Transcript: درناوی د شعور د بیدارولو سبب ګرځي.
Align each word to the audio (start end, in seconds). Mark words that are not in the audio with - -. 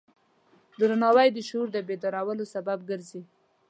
درناوی 0.79 1.29
د 1.33 1.37
شعور 1.47 1.67
د 1.73 1.77
بیدارولو 1.87 2.43
سبب 2.53 2.79
ګرځي. 2.89 3.21